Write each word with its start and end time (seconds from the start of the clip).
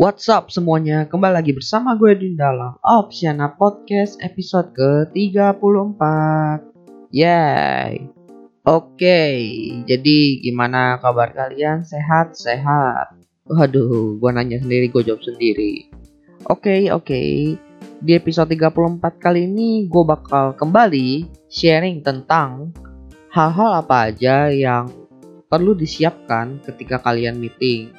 What's 0.00 0.32
up 0.32 0.48
semuanya, 0.48 1.04
kembali 1.04 1.44
lagi 1.44 1.52
bersama 1.52 1.92
gue 1.92 2.16
di 2.16 2.32
dalam 2.32 2.72
Opsiana 2.80 3.52
Podcast 3.52 4.16
episode 4.24 4.72
ke-34. 4.72 6.00
Yay. 7.12 8.08
Oke, 8.64 9.20
jadi 9.84 10.16
gimana 10.40 10.96
kabar 11.04 11.36
kalian? 11.36 11.84
Sehat-sehat? 11.84 13.12
Waduh, 13.44 14.16
gue 14.16 14.30
nanya 14.32 14.60
sendiri, 14.60 14.88
gue 14.88 15.04
jawab 15.04 15.20
sendiri. 15.20 15.92
Oke, 16.48 16.88
oke. 16.88 17.20
Di 18.00 18.12
episode 18.16 18.56
34 18.56 19.04
kali 19.20 19.44
ini 19.44 19.84
gue 19.84 20.04
bakal 20.08 20.56
kembali 20.56 21.28
sharing 21.52 22.00
tentang 22.00 22.72
hal-hal 23.28 23.84
apa 23.84 24.08
aja 24.08 24.48
yang 24.48 24.99
perlu 25.50 25.74
disiapkan 25.74 26.62
ketika 26.62 27.02
kalian 27.02 27.42
meeting. 27.42 27.90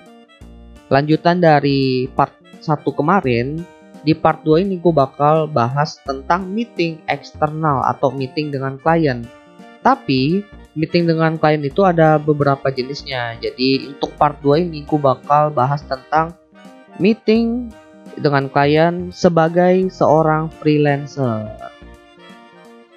Lanjutan 0.88 1.44
dari 1.44 2.08
part 2.08 2.32
1 2.64 2.80
kemarin 2.96 3.60
di 4.08 4.16
part 4.16 4.42
2 4.48 4.64
ini 4.64 4.80
gue 4.80 4.96
bakal 4.96 5.52
bahas 5.52 6.00
tentang 6.08 6.48
meeting 6.48 7.04
eksternal 7.12 7.84
atau 7.84 8.10
meeting 8.10 8.56
dengan 8.56 8.80
klien. 8.80 9.28
Tapi 9.84 10.42
meeting 10.80 11.12
dengan 11.12 11.36
klien 11.36 11.60
itu 11.60 11.84
ada 11.84 12.16
beberapa 12.16 12.72
jenisnya. 12.72 13.36
Jadi 13.44 13.92
untuk 13.92 14.16
part 14.16 14.40
2 14.40 14.72
ini 14.72 14.88
gue 14.88 14.98
bakal 14.98 15.52
bahas 15.52 15.84
tentang 15.84 16.32
meeting 17.04 17.68
dengan 18.16 18.48
klien 18.48 19.12
sebagai 19.12 19.92
seorang 19.92 20.48
freelancer 20.60 21.52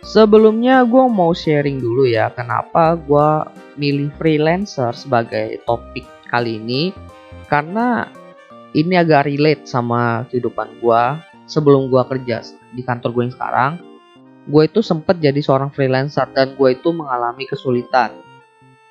sebelumnya 0.04 0.84
gue 0.84 1.04
mau 1.08 1.32
sharing 1.32 1.80
dulu 1.80 2.04
ya 2.04 2.28
kenapa 2.28 2.94
gue 3.00 3.28
milih 3.80 4.12
freelancer 4.20 4.92
sebagai 4.94 5.58
topik 5.64 6.04
kali 6.28 6.60
ini. 6.60 6.92
Karena 7.48 8.08
ini 8.76 8.94
agak 9.00 9.26
relate 9.26 9.64
sama 9.64 10.28
kehidupan 10.28 10.78
gue 10.78 11.02
sebelum 11.48 11.88
gue 11.88 12.02
kerja 12.04 12.44
di 12.76 12.82
kantor 12.84 13.10
gue 13.16 13.22
yang 13.26 13.34
sekarang. 13.34 13.72
Gue 14.44 14.68
itu 14.68 14.84
sempet 14.84 15.24
jadi 15.24 15.40
seorang 15.40 15.72
freelancer 15.72 16.28
dan 16.36 16.52
gue 16.52 16.68
itu 16.76 16.92
mengalami 16.92 17.48
kesulitan. 17.48 18.12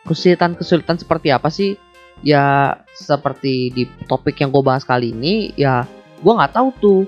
Kesulitan-kesulitan 0.09 0.97
seperti 0.97 1.29
apa 1.29 1.53
sih? 1.53 1.77
Ya 2.25 2.77
seperti 2.93 3.73
di 3.73 3.83
topik 4.09 4.37
yang 4.41 4.49
gue 4.49 4.63
bahas 4.65 4.85
kali 4.85 5.13
ini 5.13 5.53
ya 5.53 5.85
gue 6.19 6.33
nggak 6.33 6.53
tahu 6.57 6.69
tuh. 6.81 7.01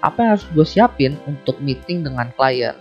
Apa 0.00 0.24
yang 0.24 0.30
harus 0.32 0.48
gue 0.48 0.64
siapin 0.64 1.12
untuk 1.28 1.60
meeting 1.60 2.00
dengan 2.00 2.32
klien 2.32 2.72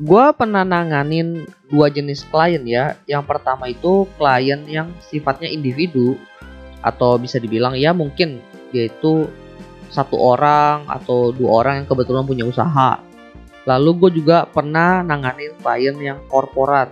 gue 0.00 0.24
pernah 0.32 0.64
nanganin 0.64 1.44
dua 1.68 1.92
jenis 1.92 2.24
klien 2.32 2.64
ya 2.64 2.96
yang 3.04 3.24
pertama 3.24 3.68
itu 3.68 4.08
klien 4.16 4.64
yang 4.64 4.88
sifatnya 5.04 5.52
individu 5.52 6.16
atau 6.80 7.20
bisa 7.20 7.36
dibilang 7.36 7.76
ya 7.76 7.92
mungkin 7.92 8.40
dia 8.72 8.88
itu 8.88 9.28
satu 9.92 10.16
orang 10.16 10.88
atau 10.88 11.30
dua 11.36 11.62
orang 11.62 11.84
yang 11.84 11.86
kebetulan 11.86 12.24
punya 12.24 12.48
usaha. 12.48 12.98
Lalu 13.68 13.90
gue 14.00 14.10
juga 14.24 14.48
pernah 14.48 15.04
nanganin 15.04 15.54
klien 15.60 15.94
yang 16.00 16.18
korporat. 16.26 16.90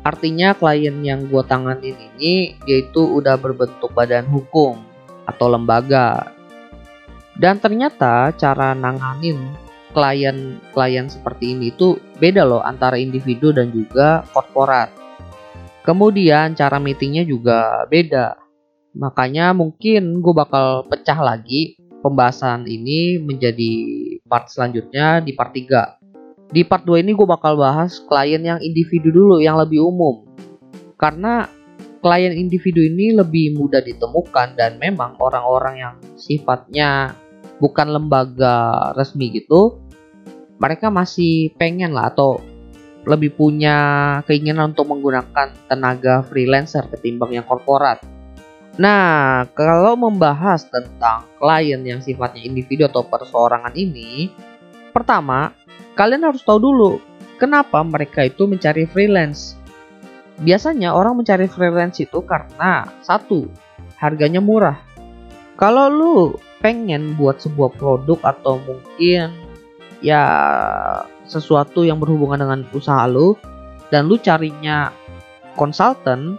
Artinya 0.00 0.56
klien 0.56 0.96
yang 1.04 1.28
gue 1.28 1.44
tanganin 1.44 1.94
ini 1.94 2.56
dia 2.64 2.80
itu 2.80 3.04
udah 3.04 3.36
berbentuk 3.36 3.92
badan 3.92 4.26
hukum 4.26 4.80
atau 5.28 5.46
lembaga. 5.52 6.32
Dan 7.36 7.60
ternyata 7.60 8.32
cara 8.34 8.72
nanganin 8.72 9.38
klien-klien 9.90 11.06
seperti 11.10 11.54
ini 11.54 11.74
itu 11.74 11.98
beda 12.18 12.46
loh 12.46 12.62
antara 12.62 12.96
individu 12.98 13.50
dan 13.50 13.74
juga 13.74 14.22
korporat. 14.30 14.90
Kemudian 15.82 16.54
cara 16.54 16.76
meetingnya 16.78 17.24
juga 17.24 17.88
beda. 17.88 18.36
Makanya 18.94 19.54
mungkin 19.54 20.18
gue 20.18 20.34
bakal 20.34 20.86
pecah 20.86 21.18
lagi 21.18 21.78
pembahasan 22.02 22.66
ini 22.66 23.20
menjadi 23.20 23.72
part 24.26 24.50
selanjutnya 24.50 25.20
di 25.22 25.32
part 25.36 25.52
3. 25.54 26.50
Di 26.50 26.66
part 26.66 26.82
2 26.82 27.02
ini 27.02 27.14
gue 27.14 27.28
bakal 27.28 27.54
bahas 27.54 28.02
klien 28.02 28.42
yang 28.42 28.58
individu 28.58 29.14
dulu 29.14 29.36
yang 29.38 29.56
lebih 29.56 29.86
umum. 29.86 30.26
Karena 30.98 31.46
klien 32.02 32.34
individu 32.34 32.82
ini 32.82 33.14
lebih 33.14 33.54
mudah 33.56 33.84
ditemukan 33.84 34.58
dan 34.58 34.80
memang 34.80 35.16
orang-orang 35.20 35.74
yang 35.78 35.94
sifatnya 36.16 37.14
bukan 37.60 37.92
lembaga 37.92 38.90
resmi 38.96 39.30
gitu, 39.36 39.78
mereka 40.56 40.88
masih 40.88 41.52
pengen 41.60 41.92
lah 41.92 42.10
atau 42.10 42.40
lebih 43.08 43.32
punya 43.32 43.76
keinginan 44.28 44.76
untuk 44.76 44.92
menggunakan 44.92 45.52
tenaga 45.68 46.20
freelancer 46.28 46.84
ketimbang 46.88 47.32
yang 47.36 47.46
korporat. 47.48 48.00
Nah, 48.76 49.44
kalau 49.56 49.96
membahas 49.96 50.68
tentang 50.68 51.28
klien 51.36 51.80
yang 51.84 52.00
sifatnya 52.00 52.44
individu 52.44 52.88
atau 52.88 53.04
perseorangan 53.04 53.76
ini, 53.76 54.32
pertama, 54.92 55.52
kalian 55.96 56.28
harus 56.28 56.44
tahu 56.44 56.60
dulu 56.60 56.92
kenapa 57.40 57.80
mereka 57.80 58.28
itu 58.28 58.44
mencari 58.44 58.84
freelance. 58.88 59.56
Biasanya 60.40 60.96
orang 60.96 61.20
mencari 61.20 61.48
freelance 61.48 62.00
itu 62.00 62.24
karena 62.24 62.88
satu, 63.04 63.48
harganya 64.00 64.40
murah. 64.40 64.80
Kalau 65.60 65.88
lu 65.92 66.16
pengen 66.60 67.16
buat 67.16 67.40
sebuah 67.40 67.76
produk 67.76 68.20
atau 68.24 68.60
mungkin 68.60 69.32
ya 70.04 70.24
sesuatu 71.24 71.84
yang 71.84 72.00
berhubungan 72.00 72.40
dengan 72.40 72.60
usaha 72.72 73.04
lu 73.08 73.36
dan 73.92 74.08
lu 74.08 74.16
carinya 74.20 74.92
konsultan 75.56 76.36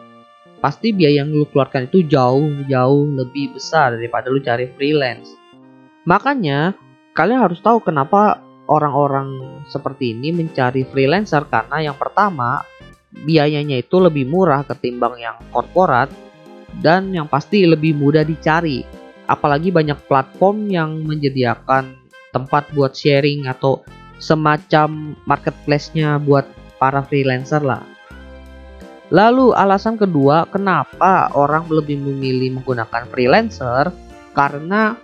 pasti 0.62 0.94
biaya 0.94 1.26
yang 1.26 1.34
lu 1.34 1.50
keluarkan 1.50 1.90
itu 1.90 2.06
jauh-jauh 2.06 3.06
lebih 3.18 3.58
besar 3.58 3.98
daripada 3.98 4.30
lu 4.30 4.38
cari 4.40 4.70
freelance. 4.78 5.34
Makanya 6.06 6.78
kalian 7.18 7.42
harus 7.50 7.60
tahu 7.60 7.82
kenapa 7.82 8.40
orang-orang 8.70 9.62
seperti 9.68 10.14
ini 10.16 10.30
mencari 10.32 10.86
freelancer 10.86 11.44
karena 11.50 11.92
yang 11.92 11.98
pertama 11.98 12.62
biayanya 13.12 13.82
itu 13.82 14.00
lebih 14.00 14.30
murah 14.30 14.64
ketimbang 14.64 15.20
yang 15.20 15.36
korporat 15.52 16.08
dan 16.80 17.12
yang 17.12 17.28
pasti 17.28 17.68
lebih 17.68 17.98
mudah 17.98 18.24
dicari. 18.24 19.01
Apalagi 19.32 19.72
banyak 19.72 19.96
platform 20.12 20.68
yang 20.68 21.08
menyediakan 21.08 21.96
tempat 22.36 22.68
buat 22.76 22.92
sharing 22.92 23.48
atau 23.48 23.80
semacam 24.20 25.16
marketplace-nya 25.24 26.20
buat 26.20 26.44
para 26.76 27.00
freelancer 27.08 27.64
lah. 27.64 27.88
Lalu 29.12 29.52
alasan 29.56 29.96
kedua 30.00 30.48
kenapa 30.48 31.32
orang 31.36 31.68
lebih 31.68 32.00
memilih 32.00 32.60
menggunakan 32.60 33.08
freelancer 33.12 33.92
karena 34.32 34.96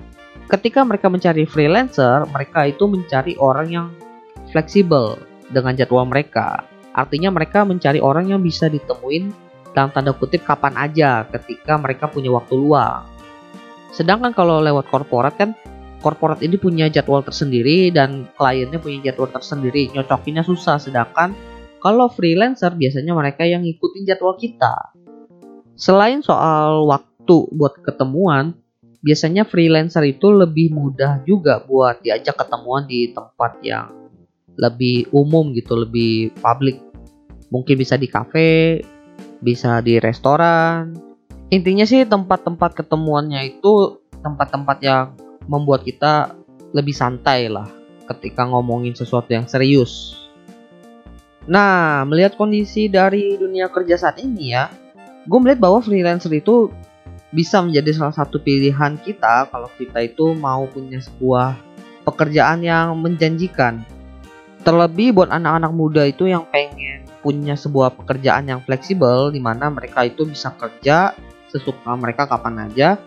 ketika 0.48 0.84
mereka 0.88 1.12
mencari 1.12 1.44
freelancer, 1.44 2.24
mereka 2.32 2.68
itu 2.68 2.88
mencari 2.88 3.36
orang 3.36 3.68
yang 3.68 3.88
fleksibel 4.56 5.20
dengan 5.52 5.76
jadwal 5.76 6.08
mereka. 6.08 6.64
Artinya 6.96 7.36
mereka 7.36 7.68
mencari 7.68 8.00
orang 8.00 8.32
yang 8.32 8.40
bisa 8.40 8.72
ditemuin 8.72 9.32
dalam 9.76 9.92
tanda 9.92 10.16
kutip 10.16 10.48
kapan 10.48 10.74
aja 10.80 11.28
ketika 11.28 11.76
mereka 11.76 12.08
punya 12.08 12.32
waktu 12.32 12.56
luang. 12.56 13.17
Sedangkan 13.92 14.36
kalau 14.36 14.60
lewat 14.62 14.92
korporat 14.92 15.36
kan 15.40 15.56
korporat 16.02 16.40
ini 16.46 16.56
punya 16.62 16.88
jadwal 16.88 17.26
tersendiri 17.26 17.90
dan 17.90 18.30
kliennya 18.38 18.78
punya 18.78 19.12
jadwal 19.12 19.30
tersendiri, 19.32 19.90
nyocokinnya 19.92 20.46
susah 20.46 20.78
sedangkan 20.78 21.34
kalau 21.82 22.10
freelancer 22.10 22.74
biasanya 22.74 23.14
mereka 23.14 23.46
yang 23.46 23.64
ngikutin 23.66 24.04
jadwal 24.06 24.36
kita. 24.38 24.94
Selain 25.78 26.26
soal 26.26 26.90
waktu 26.90 27.38
buat 27.54 27.80
ketemuan, 27.86 28.58
biasanya 29.06 29.46
freelancer 29.46 30.02
itu 30.10 30.34
lebih 30.34 30.74
mudah 30.74 31.22
juga 31.24 31.62
buat 31.62 32.02
diajak 32.02 32.34
ketemuan 32.34 32.90
di 32.90 33.14
tempat 33.14 33.62
yang 33.62 33.94
lebih 34.58 35.14
umum 35.14 35.54
gitu, 35.54 35.78
lebih 35.78 36.34
publik. 36.42 36.82
Mungkin 37.54 37.78
bisa 37.78 37.96
di 37.96 38.10
cafe, 38.10 38.82
bisa 39.40 39.80
di 39.86 40.02
restoran. 40.02 41.07
Intinya 41.48 41.88
sih 41.88 42.04
tempat-tempat 42.04 42.76
ketemuannya 42.76 43.56
itu 43.56 44.04
tempat-tempat 44.20 44.78
yang 44.84 45.16
membuat 45.48 45.88
kita 45.88 46.36
lebih 46.76 46.92
santai 46.92 47.48
lah 47.48 47.72
ketika 48.12 48.44
ngomongin 48.44 48.92
sesuatu 48.92 49.32
yang 49.32 49.48
serius. 49.48 50.16
Nah, 51.48 52.04
melihat 52.04 52.36
kondisi 52.36 52.92
dari 52.92 53.40
dunia 53.40 53.72
kerja 53.72 53.96
saat 53.96 54.20
ini 54.20 54.52
ya, 54.52 54.68
gue 55.24 55.40
melihat 55.40 55.64
bahwa 55.64 55.80
freelancer 55.80 56.28
itu 56.36 56.68
bisa 57.32 57.64
menjadi 57.64 57.96
salah 57.96 58.16
satu 58.16 58.44
pilihan 58.44 59.00
kita 59.00 59.48
kalau 59.48 59.72
kita 59.80 60.04
itu 60.04 60.36
mau 60.36 60.68
punya 60.68 61.00
sebuah 61.00 61.56
pekerjaan 62.04 62.60
yang 62.60 62.92
menjanjikan. 63.00 63.88
Terlebih 64.68 65.16
buat 65.16 65.32
anak-anak 65.32 65.72
muda 65.72 66.04
itu 66.04 66.28
yang 66.28 66.44
pengen 66.52 67.08
punya 67.24 67.56
sebuah 67.56 67.96
pekerjaan 67.96 68.52
yang 68.52 68.60
fleksibel 68.68 69.32
di 69.32 69.40
mana 69.40 69.72
mereka 69.72 70.04
itu 70.04 70.28
bisa 70.28 70.52
kerja 70.60 71.16
sesuka 71.52 71.96
mereka 71.96 72.28
kapan 72.28 72.68
aja 72.68 73.00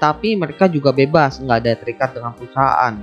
tapi 0.00 0.32
mereka 0.32 0.64
juga 0.66 0.96
bebas 0.96 1.38
nggak 1.38 1.58
ada 1.60 1.72
terikat 1.76 2.10
dengan 2.16 2.32
perusahaan. 2.32 2.96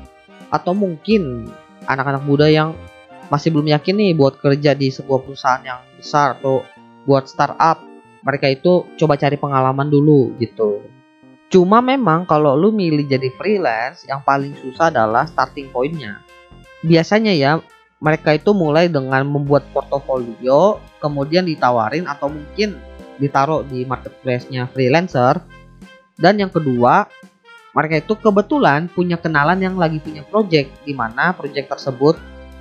Atau 0.50 0.74
mungkin 0.74 1.46
anak-anak 1.86 2.26
muda 2.26 2.50
yang 2.50 2.74
masih 3.30 3.54
belum 3.54 3.70
yakin 3.70 3.96
nih 3.96 4.12
buat 4.18 4.42
kerja 4.42 4.74
di 4.74 4.90
sebuah 4.90 5.22
perusahaan 5.22 5.62
yang 5.62 5.80
besar 5.94 6.42
atau 6.42 6.66
buat 7.06 7.30
startup 7.30 7.86
mereka 8.26 8.50
itu 8.50 8.90
coba 8.98 9.16
cari 9.16 9.38
pengalaman 9.38 9.88
dulu 9.88 10.34
gitu. 10.42 10.84
Cuma 11.48 11.80
memang 11.80 12.28
kalau 12.28 12.60
lu 12.60 12.76
milih 12.76 13.08
jadi 13.08 13.32
freelance 13.38 14.04
yang 14.10 14.20
paling 14.26 14.52
susah 14.60 14.92
adalah 14.92 15.24
starting 15.30 15.72
pointnya. 15.72 16.20
Biasanya 16.84 17.32
ya 17.32 17.62
mereka 18.04 18.36
itu 18.36 18.52
mulai 18.52 18.92
dengan 18.92 19.24
membuat 19.24 19.64
portofolio, 19.72 20.82
kemudian 21.00 21.48
ditawarin 21.48 22.04
atau 22.04 22.28
mungkin 22.28 22.76
ditaruh 23.18 23.66
di 23.66 23.84
marketplace-nya 23.84 24.70
freelancer. 24.72 25.42
Dan 26.18 26.42
yang 26.42 26.50
kedua, 26.50 27.06
mereka 27.78 28.02
itu 28.02 28.14
kebetulan 28.18 28.90
punya 28.90 29.22
kenalan 29.22 29.62
yang 29.62 29.78
lagi 29.78 30.02
punya 30.02 30.26
project, 30.26 30.74
di 30.82 30.98
mana 30.98 31.34
project 31.34 31.70
tersebut 31.78 32.18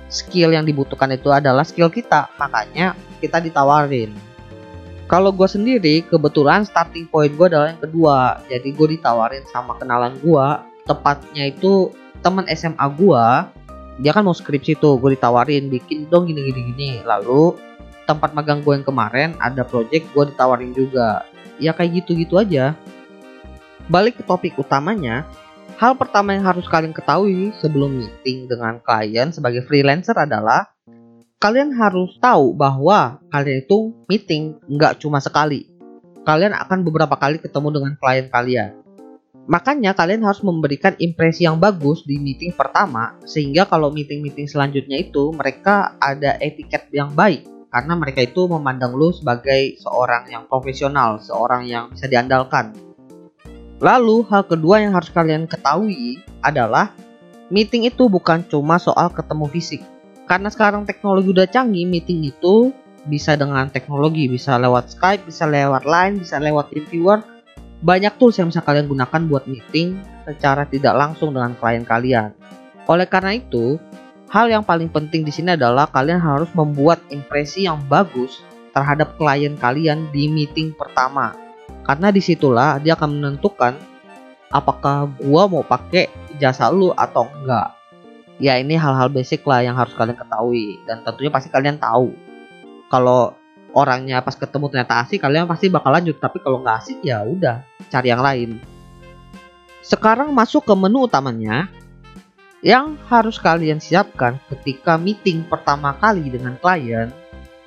skill 0.07 0.53
yang 0.53 0.63
dibutuhkan 0.63 1.09
itu 1.13 1.33
adalah 1.33 1.65
skill 1.65 1.89
kita, 1.89 2.29
makanya 2.37 2.93
kita 3.17 3.41
ditawarin. 3.41 4.13
Kalau 5.09 5.31
gue 5.31 5.47
sendiri, 5.47 6.03
kebetulan 6.05 6.67
starting 6.67 7.07
point 7.09 7.33
gue 7.33 7.47
adalah 7.49 7.73
yang 7.73 7.81
kedua, 7.81 8.43
jadi 8.45 8.69
gue 8.69 8.87
ditawarin 8.99 9.43
sama 9.49 9.73
kenalan 9.79 10.13
gue, 10.19 10.47
tepatnya 10.87 11.49
itu 11.49 11.91
teman 12.23 12.47
SMA 12.49 12.87
gue 12.95 13.25
dia 13.97 14.11
kan 14.13 14.23
mau 14.25 14.33
skripsi 14.33 14.77
tuh 14.77 14.97
gue 15.01 15.17
ditawarin 15.17 15.69
bikin 15.69 16.09
dong 16.09 16.29
gini 16.29 16.49
gini 16.49 16.61
gini 16.73 16.89
lalu 17.01 17.57
tempat 18.07 18.31
magang 18.31 18.63
gue 18.63 18.71
yang 18.71 18.87
kemarin 18.87 19.35
ada 19.43 19.67
project 19.67 20.07
gue 20.15 20.23
ditawarin 20.31 20.71
juga. 20.71 21.27
Ya 21.59 21.75
kayak 21.75 22.01
gitu 22.01 22.15
gitu 22.15 22.39
aja. 22.39 22.73
Balik 23.91 24.17
ke 24.19 24.23
topik 24.23 24.55
utamanya 24.55 25.27
hal 25.77 25.93
pertama 25.93 26.33
yang 26.33 26.47
harus 26.47 26.65
kalian 26.65 26.95
ketahui 26.95 27.53
sebelum 27.59 27.99
meeting 27.99 28.47
dengan 28.47 28.79
klien 28.79 29.29
sebagai 29.29 29.67
freelancer 29.67 30.15
adalah 30.17 30.71
kalian 31.37 31.75
harus 31.75 32.17
tahu 32.17 32.57
bahwa 32.57 33.21
kalian 33.29 33.61
itu 33.61 33.93
meeting 34.07 34.57
nggak 34.65 35.03
cuma 35.03 35.19
sekali. 35.19 35.69
Kalian 36.25 36.55
akan 36.55 36.83
beberapa 36.83 37.15
kali 37.15 37.39
ketemu 37.39 37.79
dengan 37.79 37.93
klien 37.99 38.27
kalian. 38.27 38.71
Makanya 39.47 39.95
kalian 39.95 40.27
harus 40.27 40.43
memberikan 40.43 40.91
impresi 40.99 41.47
yang 41.47 41.55
bagus 41.55 42.03
di 42.03 42.19
meeting 42.19 42.51
pertama 42.51 43.15
sehingga 43.23 43.63
kalau 43.63 43.87
meeting-meeting 43.87 44.43
selanjutnya 44.43 44.99
itu 44.99 45.31
mereka 45.31 45.95
ada 46.03 46.35
etiket 46.43 46.91
yang 46.91 47.15
baik 47.15 47.47
karena 47.67 47.93
mereka 47.99 48.23
itu 48.23 48.47
memandang 48.47 48.95
lu 48.95 49.11
sebagai 49.11 49.75
seorang 49.79 50.31
yang 50.31 50.43
profesional, 50.47 51.19
seorang 51.19 51.67
yang 51.67 51.91
bisa 51.91 52.07
diandalkan. 52.07 52.71
Lalu 53.77 54.25
hal 54.31 54.47
kedua 54.47 54.81
yang 54.81 54.97
harus 54.97 55.13
kalian 55.13 55.45
ketahui 55.45 56.17
adalah 56.41 56.95
meeting 57.53 57.85
itu 57.85 58.09
bukan 58.09 58.41
cuma 58.49 58.81
soal 58.81 59.13
ketemu 59.13 59.45
fisik. 59.51 59.81
Karena 60.27 60.51
sekarang 60.51 60.83
teknologi 60.83 61.31
udah 61.31 61.47
canggih, 61.47 61.87
meeting 61.87 62.25
itu 62.27 62.73
bisa 63.07 63.39
dengan 63.39 63.71
teknologi, 63.71 64.27
bisa 64.27 64.59
lewat 64.59 64.91
Skype, 64.97 65.23
bisa 65.23 65.47
lewat 65.47 65.87
Line, 65.87 66.19
bisa 66.19 66.35
lewat 66.41 66.73
TeamViewer, 66.73 67.23
banyak 67.79 68.13
tools 68.19 68.35
yang 68.41 68.51
bisa 68.51 68.65
kalian 68.65 68.89
gunakan 68.91 69.21
buat 69.29 69.47
meeting 69.47 70.01
secara 70.27 70.67
tidak 70.67 70.97
langsung 70.97 71.31
dengan 71.31 71.55
klien 71.55 71.87
kalian. 71.87 72.35
Oleh 72.89 73.07
karena 73.07 73.37
itu, 73.39 73.79
hal 74.27 74.51
yang 74.51 74.63
paling 74.63 74.91
penting 74.91 75.23
di 75.23 75.31
sini 75.31 75.55
adalah 75.55 75.87
kalian 75.87 76.19
harus 76.19 76.51
membuat 76.51 76.99
impresi 77.11 77.63
yang 77.67 77.79
bagus 77.87 78.43
terhadap 78.75 79.15
klien 79.15 79.55
kalian 79.55 80.11
di 80.11 80.27
meeting 80.27 80.75
pertama. 80.75 81.33
Karena 81.87 82.11
di 82.11 82.19
situlah 82.19 82.77
dia 82.83 82.99
akan 82.99 83.19
menentukan 83.19 83.73
apakah 84.51 85.07
gua 85.23 85.47
mau 85.47 85.63
pakai 85.63 86.11
jasa 86.39 86.67
lu 86.71 86.91
atau 86.91 87.27
enggak. 87.39 87.73
Ya 88.37 88.59
ini 88.61 88.77
hal-hal 88.77 89.09
basic 89.09 89.41
lah 89.49 89.65
yang 89.65 89.73
harus 89.73 89.97
kalian 89.97 90.13
ketahui 90.13 90.77
dan 90.85 91.01
tentunya 91.01 91.31
pasti 91.33 91.49
kalian 91.49 91.81
tahu 91.81 92.13
kalau 92.87 93.33
orangnya 93.73 94.21
pas 94.21 94.37
ketemu 94.37 94.69
ternyata 94.71 95.03
asik 95.03 95.21
kalian 95.21 95.49
pasti 95.49 95.73
bakal 95.73 95.89
lanjut 95.89 96.17
tapi 96.21 96.37
kalau 96.39 96.61
nggak 96.61 96.77
asik 96.81 96.97
ya 97.01 97.25
udah 97.25 97.65
cari 97.89 98.07
yang 98.09 98.23
lain 98.23 98.61
sekarang 99.81 100.31
masuk 100.33 100.65
ke 100.65 100.73
menu 100.73 101.05
utamanya 101.05 101.69
yang 102.65 102.97
harus 103.07 103.37
kalian 103.37 103.77
siapkan 103.77 104.41
ketika 104.49 104.97
meeting 104.97 105.45
pertama 105.45 105.93
kali 105.97 106.29
dengan 106.33 106.57
klien 106.57 107.13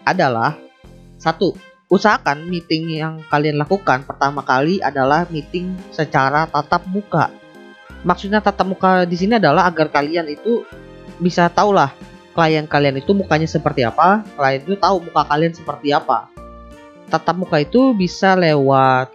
adalah 0.03 0.59
satu 1.21 1.55
usahakan 1.91 2.47
meeting 2.47 2.99
yang 2.99 3.23
kalian 3.31 3.59
lakukan 3.59 4.03
pertama 4.03 4.43
kali 4.43 4.83
adalah 4.83 5.27
meeting 5.31 5.75
secara 5.95 6.47
tatap 6.51 6.87
muka 6.91 7.31
maksudnya 8.03 8.43
tatap 8.43 8.67
muka 8.67 9.07
di 9.07 9.17
sini 9.19 9.39
adalah 9.39 9.71
agar 9.71 9.91
kalian 9.93 10.27
itu 10.27 10.67
bisa 11.21 11.47
tahu 11.53 11.77
lah 11.77 11.93
klien 12.41 12.67
kalian 12.67 12.97
itu 12.99 13.11
mukanya 13.13 13.45
seperti 13.45 13.83
apa, 13.85 14.23
klien 14.39 14.63
itu 14.63 14.79
tahu 14.79 15.03
muka 15.03 15.27
kalian 15.27 15.55
seperti 15.55 15.93
apa. 15.93 16.31
Tatap 17.11 17.37
muka 17.37 17.59
itu 17.59 17.91
bisa 17.93 18.39
lewat 18.39 19.11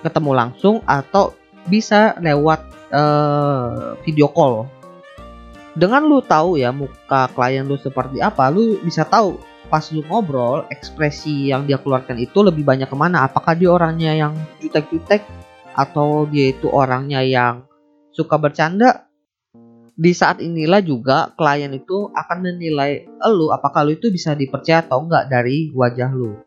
ketemu 0.00 0.30
langsung 0.32 0.80
atau 0.88 1.36
bisa 1.68 2.16
lewat 2.20 2.60
uh, 2.92 3.96
video 4.04 4.28
call. 4.32 4.68
Dengan 5.74 6.06
lu 6.06 6.22
tahu 6.22 6.54
ya 6.54 6.70
muka 6.70 7.26
klien 7.34 7.66
lu 7.66 7.74
seperti 7.74 8.22
apa, 8.22 8.46
lu 8.46 8.78
bisa 8.78 9.02
tahu 9.02 9.42
pas 9.66 9.82
lu 9.90 10.06
ngobrol 10.06 10.62
ekspresi 10.70 11.50
yang 11.50 11.66
dia 11.66 11.82
keluarkan 11.82 12.14
itu 12.22 12.46
lebih 12.46 12.62
banyak 12.62 12.86
ke 12.86 12.94
mana. 12.94 13.26
Apakah 13.26 13.58
dia 13.58 13.74
orangnya 13.74 14.14
yang 14.14 14.38
jutek-jutek 14.62 15.26
atau 15.74 16.30
dia 16.30 16.54
itu 16.54 16.70
orangnya 16.70 17.26
yang 17.26 17.66
suka 18.14 18.38
bercanda 18.38 19.10
di 19.94 20.10
saat 20.10 20.42
inilah 20.42 20.82
juga 20.82 21.34
klien 21.34 21.70
itu 21.70 22.10
akan 22.10 22.38
menilai 22.42 23.06
lu 23.30 23.50
apakah 23.50 23.86
lu 23.86 23.94
itu 23.94 24.10
bisa 24.10 24.34
dipercaya 24.34 24.82
atau 24.86 25.02
enggak 25.02 25.26
dari 25.30 25.70
wajah 25.74 26.10
lu. 26.14 26.38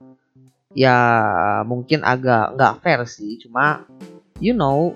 Ya 0.72 0.96
mungkin 1.68 2.04
agak 2.08 2.56
enggak 2.56 2.74
fair 2.80 3.02
sih, 3.08 3.40
cuma 3.44 3.84
you 4.40 4.56
know 4.56 4.96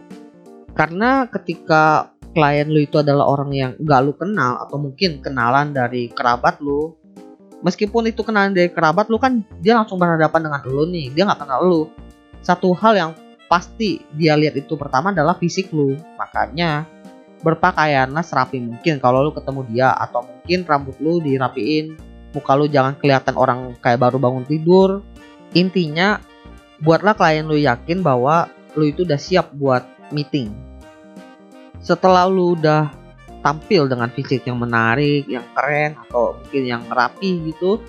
karena 0.71 1.27
ketika 1.27 2.10
klien 2.31 2.67
lu 2.67 2.79
itu 2.83 2.99
adalah 2.99 3.27
orang 3.27 3.51
yang 3.51 3.71
enggak 3.77 3.99
lu 4.03 4.13
kenal 4.15 4.63
atau 4.63 4.77
mungkin 4.79 5.19
kenalan 5.19 5.75
dari 5.75 6.07
kerabat 6.11 6.63
lu, 6.63 6.95
meskipun 7.63 8.07
itu 8.09 8.23
kenalan 8.23 8.55
dari 8.55 8.71
kerabat 8.71 9.11
lu 9.11 9.19
kan 9.19 9.43
dia 9.59 9.77
langsung 9.77 9.99
berhadapan 9.99 10.47
dengan 10.47 10.61
lu 10.65 10.83
nih, 10.87 11.11
dia 11.11 11.23
nggak 11.27 11.41
kenal 11.43 11.61
lu. 11.63 11.81
Satu 12.41 12.73
hal 12.73 12.93
yang 12.97 13.11
pasti 13.51 13.99
dia 14.15 14.39
lihat 14.39 14.55
itu 14.55 14.79
pertama 14.79 15.11
adalah 15.11 15.35
fisik 15.35 15.69
lu, 15.75 15.99
makanya 16.15 16.87
berpakaianlah 17.43 18.23
serapi 18.23 18.61
mungkin 18.61 19.01
kalau 19.01 19.27
lu 19.27 19.31
ketemu 19.35 19.61
dia 19.73 19.89
atau 19.91 20.21
mungkin 20.23 20.61
rambut 20.63 20.95
lu 21.01 21.17
dirapiin 21.25 21.97
muka 22.31 22.53
lu 22.53 22.69
jangan 22.69 22.95
kelihatan 22.95 23.35
orang 23.35 23.75
kayak 23.83 23.99
baru 23.99 24.17
bangun 24.17 24.47
tidur. 24.47 25.03
Intinya 25.51 26.23
buatlah 26.79 27.11
klien 27.11 27.43
lu 27.43 27.59
yakin 27.59 27.99
bahwa 27.99 28.47
lu 28.79 28.87
itu 28.87 29.03
udah 29.03 29.19
siap 29.19 29.51
buat 29.51 29.83
meeting 30.15 30.70
setelah 31.81 32.29
lu 32.29 32.55
udah 32.57 32.93
tampil 33.41 33.89
dengan 33.89 34.13
fisik 34.13 34.45
yang 34.45 34.61
menarik 34.61 35.25
yang 35.25 35.45
keren 35.57 35.97
atau 36.07 36.37
mungkin 36.37 36.63
yang 36.63 36.83
rapi 36.87 37.51
gitu 37.51 37.81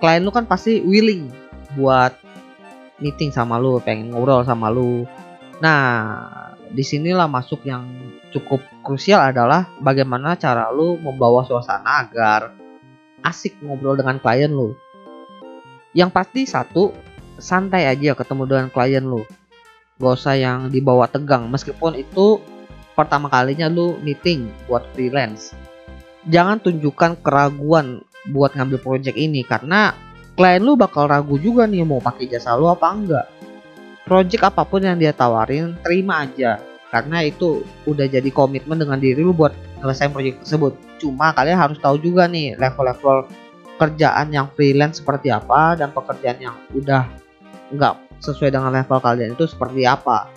klien 0.00 0.24
lu 0.24 0.32
kan 0.32 0.48
pasti 0.48 0.80
willing 0.80 1.28
buat 1.76 2.16
meeting 2.98 3.28
sama 3.28 3.60
lu 3.60 3.76
pengen 3.84 4.10
ngobrol 4.10 4.42
sama 4.42 4.72
lu 4.72 5.04
nah 5.60 6.24
di 6.72 6.80
sinilah 6.80 7.28
masuk 7.28 7.68
yang 7.68 7.84
cukup 8.32 8.64
krusial 8.80 9.20
adalah 9.20 9.68
bagaimana 9.76 10.40
cara 10.40 10.72
lu 10.72 10.96
membawa 10.96 11.44
suasana 11.44 12.08
agar 12.08 12.56
asik 13.22 13.60
ngobrol 13.62 13.94
dengan 13.94 14.18
klien 14.18 14.50
lu. 14.50 14.74
Yang 15.92 16.10
pasti 16.10 16.42
satu, 16.48 16.90
santai 17.38 17.86
aja 17.86 18.16
ketemu 18.16 18.42
dengan 18.48 18.68
klien 18.72 19.04
lu. 19.04 19.22
Gak 20.00 20.14
usah 20.18 20.34
yang 20.34 20.72
dibawa 20.72 21.06
tegang 21.06 21.46
meskipun 21.52 21.94
itu 21.94 22.42
pertama 22.94 23.28
kalinya 23.28 23.66
lu 23.66 23.98
meeting 24.00 24.48
buat 24.68 24.84
freelance. 24.92 25.56
Jangan 26.28 26.62
tunjukkan 26.62 27.20
keraguan 27.24 28.04
buat 28.30 28.54
ngambil 28.54 28.78
project 28.78 29.18
ini 29.18 29.42
karena 29.42 29.96
klien 30.38 30.62
lu 30.62 30.78
bakal 30.78 31.10
ragu 31.10 31.36
juga 31.36 31.66
nih 31.66 31.82
mau 31.82 31.98
pakai 31.98 32.30
jasa 32.30 32.54
lu 32.54 32.70
apa 32.70 32.88
enggak. 32.94 33.26
Project 34.02 34.42
apa 34.42 34.62
pun 34.66 34.82
yang 34.82 34.98
dia 34.98 35.14
tawarin, 35.14 35.78
terima 35.82 36.26
aja 36.26 36.58
karena 36.92 37.24
itu 37.24 37.64
udah 37.88 38.04
jadi 38.04 38.28
komitmen 38.28 38.76
dengan 38.76 39.00
diri 39.00 39.24
lu 39.24 39.32
buat 39.32 39.56
selesai 39.80 40.12
proyek 40.12 40.44
tersebut 40.44 40.76
cuma 41.00 41.32
kalian 41.32 41.56
harus 41.56 41.80
tahu 41.80 41.96
juga 41.96 42.28
nih 42.28 42.54
level-level 42.60 43.26
kerjaan 43.80 44.28
yang 44.28 44.46
freelance 44.52 45.00
seperti 45.00 45.32
apa 45.32 45.74
dan 45.74 45.90
pekerjaan 45.90 46.38
yang 46.38 46.54
udah 46.76 47.08
nggak 47.72 47.96
sesuai 48.20 48.52
dengan 48.54 48.70
level 48.70 49.00
kalian 49.02 49.34
itu 49.34 49.48
seperti 49.48 49.88
apa. 49.88 50.30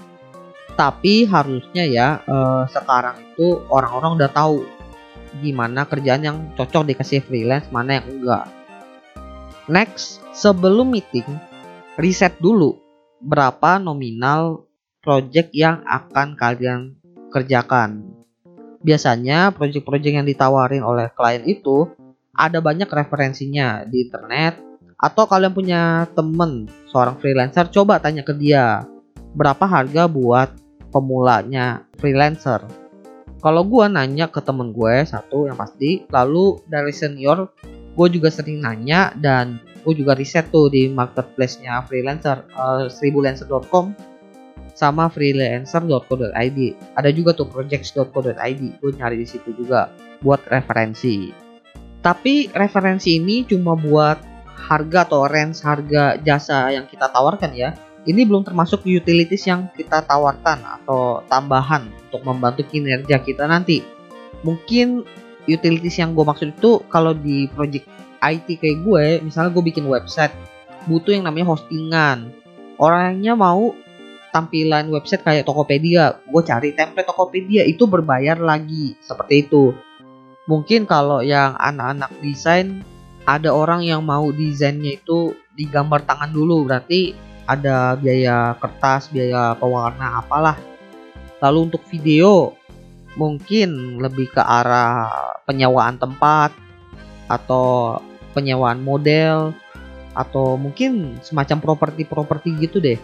Tapi 0.76 1.24
harusnya 1.24 1.84
ya 1.88 2.08
eh, 2.24 2.64
sekarang 2.72 3.16
itu 3.32 3.64
orang-orang 3.72 4.20
udah 4.20 4.30
tahu 4.32 4.68
gimana 5.40 5.84
kerjaan 5.88 6.24
yang 6.24 6.38
cocok 6.56 6.96
dikasih 6.96 7.24
freelance, 7.24 7.68
mana 7.72 8.00
yang 8.00 8.08
enggak. 8.08 8.46
Next, 9.66 10.22
sebelum 10.32 10.94
meeting, 10.94 11.26
riset 12.00 12.38
dulu 12.40 12.78
berapa 13.20 13.82
nominal 13.82 14.68
project 15.02 15.52
yang 15.52 15.82
akan 15.88 16.38
kalian 16.38 16.96
kerjakan. 17.34 18.16
Biasanya 18.86 19.50
project-project 19.52 20.14
yang 20.22 20.28
ditawarin 20.30 20.86
oleh 20.86 21.10
klien 21.12 21.42
itu 21.44 21.90
ada 22.36 22.62
banyak 22.62 22.86
referensinya 22.86 23.82
di 23.88 24.06
internet 24.06 24.60
atau 24.96 25.28
kalian 25.28 25.52
punya 25.52 25.82
temen 26.14 26.70
seorang 26.88 27.20
freelancer 27.20 27.68
coba 27.68 28.00
tanya 28.00 28.24
ke 28.24 28.32
dia 28.36 28.88
berapa 29.36 29.68
harga 29.68 30.08
buat 30.08 30.50
pemulanya 30.96 31.84
freelancer. 32.00 32.64
Kalau 33.44 33.68
gue 33.68 33.86
nanya 33.92 34.32
ke 34.32 34.40
temen 34.40 34.72
gue 34.72 35.04
satu 35.04 35.52
yang 35.52 35.60
pasti 35.60 36.08
lalu 36.08 36.56
dari 36.72 36.96
senior 36.96 37.52
gue 38.00 38.08
juga 38.08 38.32
sering 38.32 38.64
nanya 38.64 39.12
dan 39.20 39.60
gue 39.84 39.94
juga 39.94 40.16
riset 40.16 40.48
tuh 40.50 40.72
di 40.72 40.88
marketplace-nya 40.88 41.84
freelancer 41.84 42.48
uh, 42.56 42.88
seribulancer.com 42.88 43.92
sama 44.76 45.12
freelancer.co.id 45.12 46.60
ada 46.96 47.10
juga 47.12 47.32
tuh 47.36 47.48
projects.co.id 47.52 48.62
gue 48.80 48.92
nyari 48.96 49.20
di 49.20 49.28
situ 49.28 49.52
juga 49.52 49.92
buat 50.24 50.40
referensi. 50.48 51.30
Tapi 52.00 52.54
referensi 52.56 53.20
ini 53.20 53.44
cuma 53.46 53.76
buat 53.76 54.18
harga 54.56 55.06
atau 55.06 55.28
range 55.30 55.62
harga 55.62 56.18
jasa 56.24 56.74
yang 56.74 56.90
kita 56.90 57.12
tawarkan 57.12 57.54
ya 57.54 57.76
ini 58.06 58.22
belum 58.22 58.46
termasuk 58.46 58.86
utilities 58.86 59.50
yang 59.50 59.70
kita 59.74 60.06
tawarkan 60.06 60.62
atau 60.62 61.26
tambahan 61.26 61.90
untuk 62.10 62.22
membantu 62.22 62.62
kinerja 62.70 63.18
kita 63.22 63.50
nanti. 63.50 63.82
Mungkin 64.46 65.02
utilities 65.50 65.98
yang 65.98 66.14
gue 66.14 66.22
maksud 66.22 66.54
itu 66.54 66.86
kalau 66.90 67.18
di 67.18 67.50
project 67.50 67.90
IT 68.22 68.62
kayak 68.62 68.82
gue 68.86 69.06
misalnya 69.26 69.54
gue 69.54 69.64
bikin 69.66 69.86
website 69.90 70.34
butuh 70.86 71.18
yang 71.18 71.26
namanya 71.26 71.58
hostingan. 71.58 72.30
Orangnya 72.78 73.34
mau 73.34 73.74
tampilan 74.30 74.92
website 74.92 75.26
kayak 75.26 75.48
Tokopedia 75.50 76.22
gue 76.22 76.42
cari 76.46 76.78
template 76.78 77.10
Tokopedia 77.10 77.66
itu 77.66 77.90
berbayar 77.90 78.38
lagi 78.38 78.94
seperti 79.02 79.50
itu. 79.50 79.74
Mungkin 80.46 80.86
kalau 80.86 81.26
yang 81.26 81.58
anak-anak 81.58 82.14
desain 82.22 82.86
ada 83.26 83.50
orang 83.50 83.82
yang 83.82 84.06
mau 84.06 84.30
desainnya 84.30 85.02
itu 85.02 85.34
digambar 85.58 86.06
tangan 86.06 86.30
dulu 86.30 86.70
berarti 86.70 87.18
ada 87.46 87.94
biaya 87.98 88.58
kertas 88.58 89.10
biaya 89.14 89.54
pewarna 89.58 90.22
apalah. 90.22 90.58
Lalu 91.42 91.70
untuk 91.72 91.84
video 91.90 92.58
mungkin 93.16 94.02
lebih 94.02 94.34
ke 94.34 94.42
arah 94.42 95.08
penyewaan 95.48 95.96
tempat 95.96 96.52
atau 97.32 97.98
penyewaan 98.36 98.84
model 98.84 99.56
atau 100.16 100.56
mungkin 100.60 101.20
semacam 101.22 101.62
properti-properti 101.62 102.50
gitu 102.66 102.82
deh. 102.82 103.00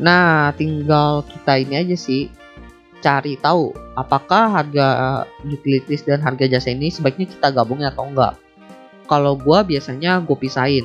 Nah 0.00 0.52
tinggal 0.54 1.24
kita 1.26 1.60
ini 1.60 1.74
aja 1.80 1.96
sih 1.96 2.28
cari 2.98 3.38
tahu 3.38 3.70
apakah 3.94 4.58
harga 4.58 4.86
utilities 5.46 6.02
dan 6.02 6.18
harga 6.18 6.50
jasa 6.50 6.74
ini 6.74 6.90
sebaiknya 6.90 7.30
kita 7.30 7.54
gabungin 7.54 7.88
atau 7.88 8.10
enggak. 8.10 8.34
Kalau 9.08 9.38
gue 9.38 9.58
biasanya 9.64 10.20
gue 10.20 10.36
pisahin 10.36 10.84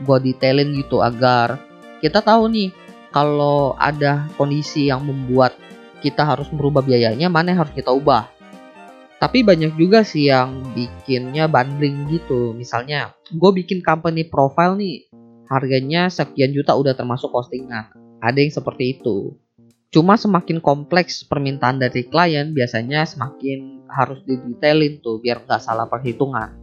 gue 0.00 0.18
detailin 0.32 0.72
gitu 0.72 1.04
agar 1.04 1.60
kita 2.00 2.24
tahu 2.24 2.48
nih 2.48 2.70
kalau 3.12 3.76
ada 3.76 4.26
kondisi 4.40 4.88
yang 4.88 5.04
membuat 5.04 5.52
kita 6.00 6.24
harus 6.26 6.48
merubah 6.50 6.82
biayanya 6.82 7.28
mana 7.28 7.54
yang 7.54 7.62
harus 7.62 7.76
kita 7.76 7.92
ubah. 7.92 8.26
Tapi 9.22 9.46
banyak 9.46 9.78
juga 9.78 10.02
sih 10.02 10.26
yang 10.26 10.74
bikinnya 10.74 11.46
bundling 11.46 12.10
gitu. 12.10 12.50
Misalnya 12.58 13.14
gue 13.30 13.50
bikin 13.54 13.78
company 13.78 14.26
profile 14.26 14.74
nih 14.74 15.06
harganya 15.46 16.10
sekian 16.10 16.50
juta 16.50 16.74
udah 16.74 16.98
termasuk 16.98 17.30
postingan. 17.30 17.94
Ada 18.18 18.42
yang 18.42 18.50
seperti 18.50 18.98
itu. 18.98 19.38
Cuma 19.94 20.18
semakin 20.18 20.58
kompleks 20.58 21.22
permintaan 21.22 21.78
dari 21.78 22.08
klien 22.08 22.50
biasanya 22.50 23.06
semakin 23.06 23.86
harus 23.92 24.24
didetailin 24.26 25.04
tuh 25.04 25.20
biar 25.22 25.44
nggak 25.44 25.60
salah 25.60 25.86
perhitungan 25.86 26.61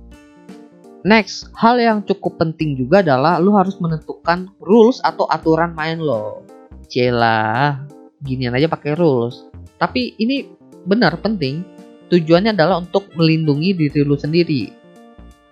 Next, 1.07 1.47
hal 1.55 1.79
yang 1.79 2.03
cukup 2.03 2.43
penting 2.43 2.75
juga 2.75 2.99
adalah 2.99 3.39
lu 3.39 3.55
harus 3.55 3.79
menentukan 3.79 4.51
rules 4.59 4.99
atau 4.99 5.23
aturan 5.31 5.71
main 5.71 5.95
lo. 5.95 6.43
Cela, 6.91 7.79
ginian 8.19 8.51
aja 8.51 8.67
pakai 8.67 8.99
rules. 8.99 9.47
Tapi 9.79 10.19
ini 10.19 10.43
benar 10.83 11.15
penting. 11.23 11.63
Tujuannya 12.11 12.51
adalah 12.51 12.83
untuk 12.83 13.07
melindungi 13.15 13.77
diri 13.79 14.01
lu 14.03 14.19
sendiri. 14.19 14.75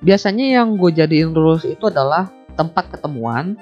Biasanya 0.04 0.60
yang 0.60 0.76
gue 0.76 0.92
jadiin 0.92 1.32
rules 1.32 1.64
itu 1.64 1.88
adalah 1.88 2.28
tempat 2.60 2.98
ketemuan, 2.98 3.56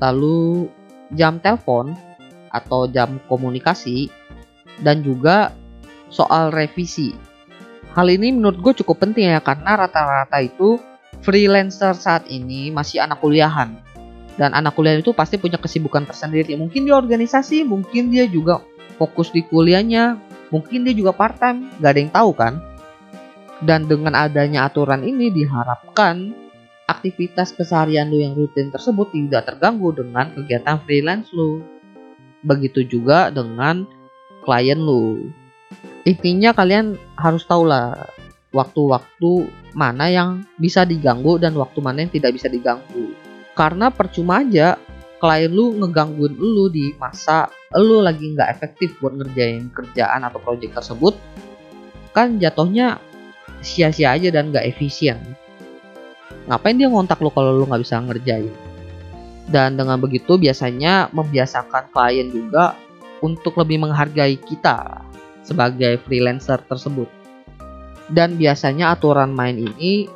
lalu 0.00 0.70
jam 1.12 1.36
telepon 1.42 1.92
atau 2.48 2.88
jam 2.88 3.20
komunikasi, 3.28 4.08
dan 4.80 5.04
juga 5.04 5.52
soal 6.08 6.54
revisi. 6.54 7.12
Hal 7.92 8.08
ini 8.08 8.32
menurut 8.32 8.62
gue 8.62 8.72
cukup 8.80 9.02
penting 9.02 9.28
ya 9.28 9.42
karena 9.42 9.74
rata-rata 9.74 10.38
itu 10.40 10.78
freelancer 11.22 11.94
saat 11.94 12.26
ini 12.30 12.70
masih 12.70 13.02
anak 13.02 13.18
kuliahan. 13.22 13.80
Dan 14.38 14.54
anak 14.54 14.78
kuliah 14.78 14.94
itu 14.94 15.10
pasti 15.10 15.34
punya 15.34 15.58
kesibukan 15.58 16.06
tersendiri. 16.06 16.54
Mungkin 16.54 16.86
dia 16.86 16.94
organisasi 16.94 17.66
mungkin 17.66 18.14
dia 18.14 18.30
juga 18.30 18.62
fokus 18.94 19.34
di 19.34 19.42
kuliahnya 19.42 20.18
mungkin 20.54 20.86
dia 20.86 20.94
juga 20.96 21.14
part 21.14 21.38
time 21.38 21.70
gak 21.78 21.90
ada 21.94 22.00
yang 22.00 22.12
tahu 22.12 22.30
kan? 22.34 22.54
Dan 23.58 23.90
dengan 23.90 24.14
adanya 24.14 24.70
aturan 24.70 25.02
ini 25.02 25.34
diharapkan 25.34 26.30
aktivitas 26.86 27.52
keseharian 27.52 28.08
lu 28.08 28.22
yang 28.22 28.38
rutin 28.38 28.70
tersebut 28.70 29.10
tidak 29.10 29.50
terganggu 29.50 29.90
dengan 29.90 30.30
kegiatan 30.32 30.78
freelance 30.86 31.34
lu. 31.34 31.60
Begitu 32.46 32.86
juga 32.86 33.34
dengan 33.34 33.82
klien 34.46 34.78
lu. 34.78 35.34
Intinya 36.06 36.54
kalian 36.54 36.96
harus 37.18 37.44
tahu 37.44 37.66
lah 37.66 38.08
waktu-waktu 38.48 39.48
mana 39.76 40.08
yang 40.08 40.42
bisa 40.56 40.88
diganggu 40.88 41.36
dan 41.36 41.52
waktu 41.56 41.78
mana 41.84 42.04
yang 42.04 42.12
tidak 42.12 42.36
bisa 42.36 42.48
diganggu. 42.48 43.12
Karena 43.52 43.92
percuma 43.92 44.40
aja 44.40 44.78
klien 45.18 45.50
lu 45.50 45.74
ngegangguin 45.82 46.34
lu 46.38 46.70
di 46.70 46.94
masa 46.96 47.50
lu 47.74 48.00
lagi 48.00 48.32
nggak 48.32 48.48
efektif 48.48 48.96
buat 49.02 49.18
ngerjain 49.18 49.68
kerjaan 49.74 50.24
atau 50.24 50.38
proyek 50.40 50.72
tersebut, 50.72 51.18
kan 52.16 52.38
jatuhnya 52.40 53.02
sia-sia 53.60 54.14
aja 54.14 54.30
dan 54.32 54.54
nggak 54.54 54.64
efisien. 54.64 55.18
Ngapain 56.48 56.78
dia 56.80 56.88
ngontak 56.88 57.20
lu 57.20 57.28
kalau 57.28 57.52
lu 57.52 57.68
nggak 57.68 57.82
bisa 57.84 58.00
ngerjain? 58.00 58.54
Dan 59.48 59.76
dengan 59.76 60.00
begitu 60.00 60.36
biasanya 60.40 61.12
membiasakan 61.12 61.92
klien 61.92 62.28
juga 62.32 62.76
untuk 63.20 63.58
lebih 63.58 63.84
menghargai 63.84 64.38
kita 64.38 65.02
sebagai 65.42 66.00
freelancer 66.04 66.60
tersebut 66.68 67.17
dan 68.12 68.40
biasanya 68.40 68.96
aturan 68.96 69.32
main 69.36 69.56
ini 69.56 70.08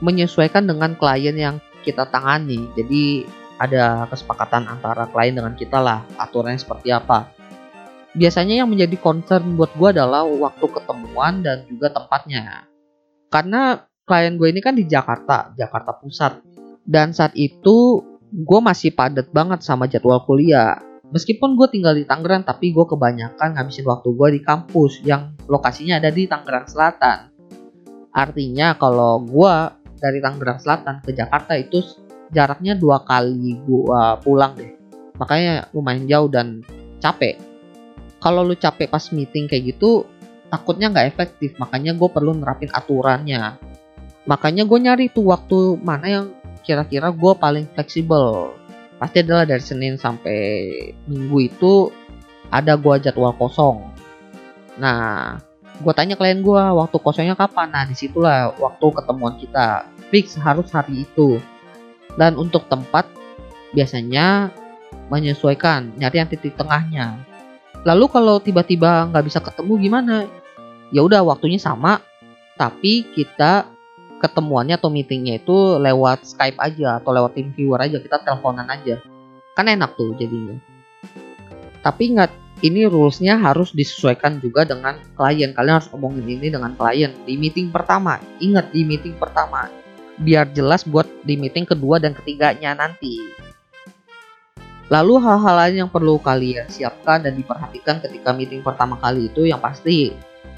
menyesuaikan 0.00 0.64
dengan 0.64 0.96
klien 0.96 1.36
yang 1.36 1.56
kita 1.84 2.08
tangani. 2.08 2.68
Jadi 2.76 3.24
ada 3.60 4.08
kesepakatan 4.08 4.68
antara 4.68 5.08
klien 5.08 5.36
dengan 5.36 5.52
kita 5.56 5.80
lah 5.80 6.04
aturannya 6.16 6.60
seperti 6.60 6.92
apa. 6.92 7.28
Biasanya 8.16 8.64
yang 8.64 8.68
menjadi 8.72 8.96
concern 8.98 9.54
buat 9.54 9.70
gue 9.76 9.94
adalah 9.94 10.26
waktu 10.26 10.66
ketemuan 10.66 11.46
dan 11.46 11.62
juga 11.70 11.94
tempatnya. 11.94 12.66
Karena 13.30 13.86
klien 14.02 14.34
gue 14.34 14.48
ini 14.50 14.58
kan 14.58 14.74
di 14.74 14.82
Jakarta, 14.88 15.54
Jakarta 15.54 15.94
Pusat. 15.94 16.42
Dan 16.82 17.14
saat 17.14 17.36
itu 17.38 18.02
gue 18.30 18.60
masih 18.60 18.90
padat 18.98 19.30
banget 19.30 19.62
sama 19.62 19.86
jadwal 19.86 20.26
kuliah. 20.26 20.82
Meskipun 21.14 21.54
gue 21.54 21.70
tinggal 21.70 21.94
di 21.94 22.02
Tangerang, 22.02 22.42
tapi 22.42 22.74
gue 22.74 22.86
kebanyakan 22.86 23.54
ngabisin 23.54 23.86
waktu 23.86 24.10
gue 24.10 24.28
di 24.38 24.40
kampus 24.42 25.02
yang 25.06 25.34
lokasinya 25.50 25.98
ada 25.98 26.14
di 26.14 26.30
Tangerang 26.30 26.70
Selatan. 26.70 27.18
Artinya 28.14 28.78
kalau 28.78 29.18
gua 29.18 29.74
dari 29.98 30.22
Tangerang 30.22 30.62
Selatan 30.62 31.02
ke 31.02 31.10
Jakarta 31.10 31.58
itu 31.58 31.82
jaraknya 32.30 32.78
dua 32.78 33.02
kali 33.02 33.58
gua 33.66 34.14
pulang 34.22 34.54
deh. 34.54 34.78
Makanya 35.18 35.68
lumayan 35.74 36.06
jauh 36.06 36.30
dan 36.30 36.62
capek. 37.02 37.36
Kalau 38.22 38.46
lu 38.46 38.54
capek 38.54 38.88
pas 38.88 39.04
meeting 39.12 39.50
kayak 39.50 39.76
gitu, 39.76 40.06
takutnya 40.48 40.88
nggak 40.88 41.08
efektif. 41.12 41.56
Makanya 41.60 41.92
gue 41.92 42.08
perlu 42.08 42.32
nerapin 42.36 42.72
aturannya. 42.72 43.56
Makanya 44.24 44.64
gue 44.64 44.78
nyari 44.80 45.06
tuh 45.12 45.28
waktu 45.32 45.76
mana 45.80 46.06
yang 46.08 46.26
kira-kira 46.64 47.12
gue 47.12 47.32
paling 47.36 47.68
fleksibel. 47.72 48.56
Pasti 49.00 49.24
adalah 49.24 49.48
dari 49.48 49.64
Senin 49.64 49.96
sampai 49.96 50.38
Minggu 51.08 51.38
itu 51.40 51.88
ada 52.52 52.76
gue 52.76 52.94
jadwal 53.00 53.32
kosong. 53.36 53.99
Nah, 54.80 55.36
gue 55.84 55.92
tanya 55.92 56.16
klien 56.16 56.40
gue 56.40 56.62
waktu 56.80 56.96
kosongnya 56.96 57.36
kapan? 57.36 57.68
Nah 57.68 57.84
di 57.84 57.92
situlah 57.92 58.56
waktu 58.56 58.86
ketemuan 58.96 59.36
kita. 59.36 59.84
Fix 60.08 60.34
harus 60.40 60.72
hari 60.72 61.04
itu. 61.04 61.36
Dan 62.16 62.34
untuk 62.40 62.66
tempat 62.66 63.06
biasanya 63.76 64.50
menyesuaikan, 65.12 65.94
nyari 66.00 66.16
yang 66.18 66.30
titik 66.32 66.56
tengahnya. 66.58 67.20
Lalu 67.86 68.10
kalau 68.10 68.36
tiba-tiba 68.42 69.06
nggak 69.12 69.24
bisa 69.28 69.38
ketemu 69.38 69.72
gimana? 69.78 70.16
Ya 70.90 71.06
udah 71.06 71.22
waktunya 71.22 71.60
sama, 71.60 72.02
tapi 72.58 73.06
kita 73.14 73.70
ketemuannya 74.20 74.76
atau 74.76 74.92
meetingnya 74.92 75.40
itu 75.40 75.80
lewat 75.80 76.28
Skype 76.28 76.58
aja 76.60 77.00
atau 77.00 77.14
lewat 77.14 77.38
tim 77.38 77.54
viewer 77.54 77.80
aja 77.80 77.96
kita 78.02 78.20
teleponan 78.20 78.66
aja. 78.68 78.98
Kan 79.54 79.70
enak 79.70 79.94
tuh 79.94 80.12
jadinya. 80.18 80.58
Tapi 81.80 82.12
ingat 82.12 82.30
ini 82.60 82.84
rulesnya 82.84 83.40
harus 83.40 83.72
disesuaikan 83.72 84.36
juga 84.40 84.68
dengan 84.68 85.00
klien. 85.16 85.56
Kalian 85.56 85.74
harus 85.80 85.88
ngomongin 85.92 86.28
ini 86.28 86.52
dengan 86.52 86.76
klien 86.76 87.12
di 87.24 87.34
meeting 87.40 87.72
pertama. 87.72 88.20
Ingat 88.36 88.68
di 88.72 88.84
meeting 88.84 89.16
pertama. 89.16 89.72
Biar 90.20 90.52
jelas 90.52 90.84
buat 90.84 91.08
di 91.24 91.40
meeting 91.40 91.64
kedua 91.64 91.96
dan 91.96 92.12
ketiganya 92.12 92.76
nanti. 92.76 93.16
Lalu 94.92 95.22
hal-hal 95.22 95.54
lain 95.56 95.76
yang 95.86 95.90
perlu 95.90 96.18
kalian 96.20 96.66
siapkan 96.66 97.22
dan 97.24 97.38
diperhatikan 97.38 98.02
ketika 98.02 98.34
meeting 98.34 98.60
pertama 98.60 98.98
kali 98.98 99.30
itu 99.30 99.46
yang 99.46 99.62
pasti 99.62 100.10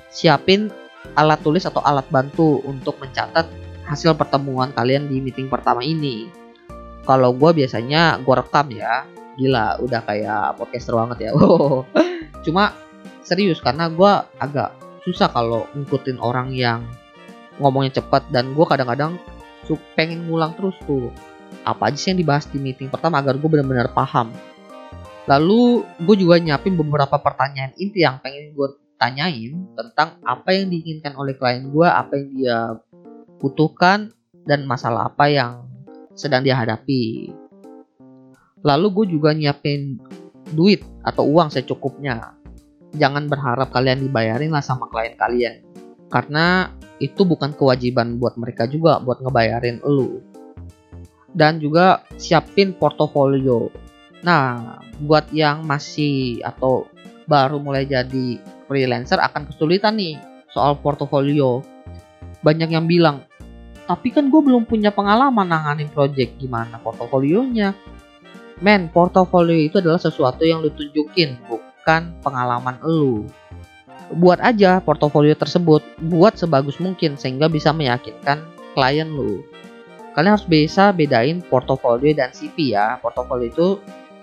siapin 0.08 0.72
alat 1.14 1.38
tulis 1.44 1.68
atau 1.68 1.84
alat 1.84 2.08
bantu 2.08 2.64
untuk 2.64 2.96
mencatat 2.98 3.44
hasil 3.86 4.16
pertemuan 4.16 4.72
kalian 4.72 5.06
di 5.06 5.20
meeting 5.20 5.52
pertama 5.52 5.84
ini. 5.84 6.32
Kalau 7.04 7.36
gue 7.36 7.50
biasanya 7.52 8.16
gue 8.24 8.34
rekam 8.34 8.72
ya, 8.72 9.04
gila 9.36 9.80
udah 9.80 10.00
kayak 10.04 10.56
podcaster 10.60 10.94
banget 10.96 11.28
ya. 11.28 11.30
Cuma 12.46 12.74
serius 13.22 13.62
karena 13.62 13.88
gue 13.88 14.12
agak 14.38 14.74
susah 15.02 15.30
kalau 15.30 15.66
ngikutin 15.74 16.18
orang 16.22 16.54
yang 16.54 16.86
ngomongnya 17.58 18.02
cepat 18.02 18.30
dan 18.30 18.54
gue 18.54 18.66
kadang-kadang 18.66 19.18
pengen 19.96 20.28
ngulang 20.28 20.52
terus 20.52 20.76
tuh 20.84 21.08
apa 21.64 21.88
aja 21.88 21.96
sih 21.96 22.08
yang 22.12 22.20
dibahas 22.20 22.44
di 22.50 22.58
meeting 22.58 22.90
pertama 22.90 23.22
agar 23.22 23.38
gue 23.38 23.48
benar-benar 23.48 23.94
paham. 23.94 24.34
Lalu 25.30 25.86
gue 26.02 26.16
juga 26.18 26.42
nyiapin 26.42 26.74
beberapa 26.74 27.14
pertanyaan 27.22 27.72
inti 27.78 28.02
yang 28.02 28.18
pengen 28.18 28.52
gue 28.52 28.68
tanyain 28.98 29.54
tentang 29.78 30.18
apa 30.26 30.50
yang 30.54 30.70
diinginkan 30.70 31.14
oleh 31.14 31.38
klien 31.38 31.70
gue, 31.70 31.86
apa 31.86 32.12
yang 32.18 32.26
dia 32.34 32.58
butuhkan, 33.38 34.10
dan 34.46 34.66
masalah 34.66 35.10
apa 35.10 35.30
yang 35.30 35.66
sedang 36.14 36.42
dia 36.42 36.58
hadapi. 36.58 37.30
Lalu 38.62 38.86
gue 38.94 39.06
juga 39.18 39.34
nyiapin 39.34 39.98
duit 40.54 40.82
atau 41.02 41.26
uang 41.26 41.50
secukupnya. 41.50 42.38
Jangan 42.94 43.26
berharap 43.26 43.72
kalian 43.74 44.06
dibayarin 44.06 44.52
lah 44.52 44.62
sama 44.62 44.86
klien 44.90 45.18
kalian. 45.18 45.54
Karena 46.12 46.70
itu 47.02 47.24
bukan 47.24 47.56
kewajiban 47.56 48.20
buat 48.20 48.38
mereka 48.38 48.68
juga 48.70 49.02
buat 49.02 49.18
ngebayarin 49.18 49.82
lu. 49.82 50.22
Dan 51.32 51.58
juga 51.58 52.04
siapin 52.20 52.76
portofolio. 52.76 53.72
Nah, 54.22 54.78
buat 55.02 55.32
yang 55.34 55.64
masih 55.66 56.44
atau 56.44 56.86
baru 57.26 57.58
mulai 57.58 57.88
jadi 57.88 58.38
freelancer 58.68 59.18
akan 59.18 59.48
kesulitan 59.48 59.98
nih 59.98 60.20
soal 60.52 60.78
portofolio. 60.78 61.64
Banyak 62.44 62.70
yang 62.70 62.86
bilang, 62.86 63.24
tapi 63.88 64.14
kan 64.14 64.28
gue 64.28 64.40
belum 64.44 64.68
punya 64.68 64.92
pengalaman 64.94 65.48
nanganin 65.48 65.90
project 65.90 66.38
gimana 66.38 66.78
portofolionya. 66.78 67.74
Men, 68.60 68.92
portofolio 68.92 69.56
itu 69.56 69.78
adalah 69.80 69.98
sesuatu 69.98 70.44
yang 70.44 70.60
lu 70.60 70.70
tunjukin, 70.74 71.38
bukan 71.48 72.12
pengalaman 72.20 72.76
lu. 72.84 73.26
Buat 74.12 74.44
aja 74.44 74.76
portofolio 74.84 75.32
tersebut, 75.32 75.80
buat 76.04 76.36
sebagus 76.36 76.76
mungkin 76.76 77.16
sehingga 77.16 77.48
bisa 77.48 77.72
meyakinkan 77.72 78.44
klien 78.76 79.08
lu. 79.08 79.40
Kalian 80.12 80.36
harus 80.36 80.44
bisa 80.44 80.92
bedain 80.92 81.40
portofolio 81.40 82.12
dan 82.12 82.28
CV 82.36 82.76
ya. 82.76 83.00
Portofolio 83.00 83.48
itu 83.48 83.68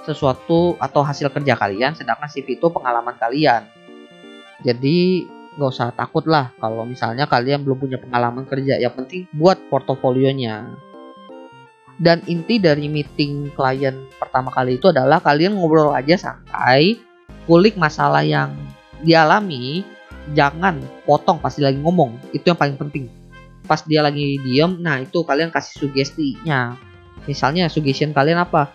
sesuatu 0.06 0.78
atau 0.78 1.02
hasil 1.02 1.34
kerja 1.34 1.58
kalian, 1.58 1.98
sedangkan 1.98 2.30
CV 2.30 2.62
itu 2.62 2.70
pengalaman 2.70 3.18
kalian. 3.18 3.66
Jadi 4.62 5.26
nggak 5.58 5.72
usah 5.76 5.92
takut 5.92 6.24
lah 6.30 6.56
kalau 6.62 6.86
misalnya 6.86 7.26
kalian 7.26 7.66
belum 7.66 7.82
punya 7.82 7.98
pengalaman 7.98 8.46
kerja. 8.46 8.78
Yang 8.78 8.94
penting 9.04 9.22
buat 9.34 9.58
portofolionya. 9.68 10.89
Dan 12.00 12.24
inti 12.32 12.64
dari 12.64 12.88
meeting 12.88 13.52
klien 13.52 14.08
pertama 14.16 14.50
kali 14.56 14.80
itu 14.80 14.88
adalah 14.88 15.20
kalian 15.20 15.60
ngobrol 15.60 15.92
aja 15.92 16.16
santai, 16.16 16.96
kulik 17.44 17.76
masalah 17.76 18.24
yang 18.24 18.56
dialami, 19.04 19.84
jangan 20.32 20.80
potong 21.04 21.44
pasti 21.44 21.60
lagi 21.60 21.76
ngomong. 21.84 22.16
Itu 22.32 22.56
yang 22.56 22.60
paling 22.60 22.80
penting. 22.80 23.12
Pas 23.68 23.84
dia 23.84 24.00
lagi 24.00 24.40
diem, 24.40 24.80
nah 24.80 25.04
itu 25.04 25.28
kalian 25.28 25.52
kasih 25.52 25.86
sugestinya. 25.86 26.80
Misalnya 27.28 27.68
suggestion 27.68 28.16
kalian 28.16 28.40
apa? 28.40 28.72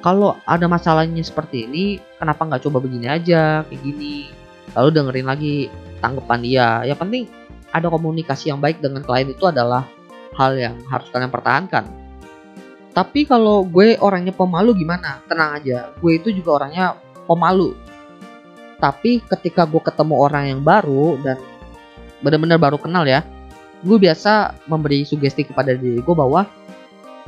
Kalau 0.00 0.40
ada 0.48 0.64
masalahnya 0.64 1.20
seperti 1.20 1.68
ini, 1.68 2.00
kenapa 2.16 2.48
nggak 2.48 2.64
coba 2.64 2.80
begini 2.80 3.06
aja, 3.06 3.68
kayak 3.68 3.80
gini? 3.84 4.46
lalu 4.76 4.88
dengerin 4.92 5.26
lagi 5.26 5.54
tanggapan 6.04 6.40
dia 6.44 6.68
yang 6.84 6.98
penting 7.00 7.24
ada 7.72 7.88
komunikasi 7.88 8.52
yang 8.52 8.60
baik 8.60 8.84
dengan 8.84 9.00
klien 9.00 9.32
itu 9.32 9.44
adalah 9.48 9.88
hal 10.36 10.52
yang 10.54 10.76
harus 10.92 11.08
kalian 11.08 11.32
pertahankan 11.32 11.84
tapi 12.96 13.28
kalau 13.28 13.60
gue 13.68 14.00
orangnya 14.00 14.32
pemalu 14.32 14.72
gimana? 14.72 15.20
Tenang 15.28 15.60
aja 15.60 15.92
gue 16.00 16.12
itu 16.16 16.32
juga 16.32 16.64
orangnya 16.64 16.96
pemalu. 17.28 17.76
Tapi 18.80 19.20
ketika 19.20 19.68
gue 19.68 19.84
ketemu 19.84 20.16
orang 20.16 20.44
yang 20.48 20.60
baru 20.64 21.20
dan 21.20 21.36
benar-benar 22.24 22.56
baru 22.56 22.80
kenal 22.80 23.04
ya 23.04 23.20
gue 23.84 23.98
biasa 24.00 24.64
memberi 24.64 25.04
sugesti 25.04 25.44
kepada 25.44 25.76
diri 25.76 26.00
gue 26.00 26.16
bahwa 26.16 26.48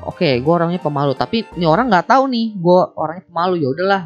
oke 0.00 0.16
okay, 0.16 0.40
gue 0.40 0.48
orangnya 0.48 0.80
pemalu 0.80 1.12
tapi 1.12 1.44
ini 1.60 1.68
orang 1.68 1.92
nggak 1.92 2.08
tahu 2.08 2.24
nih 2.32 2.56
gue 2.56 2.80
orangnya 2.96 3.24
pemalu 3.28 3.54
ya 3.60 3.68
udahlah 3.68 4.02